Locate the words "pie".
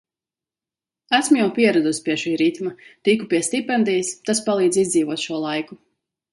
2.07-2.15, 3.35-3.45